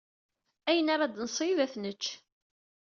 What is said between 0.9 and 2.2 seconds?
ara d-nṣeyyed, ad t-nečč.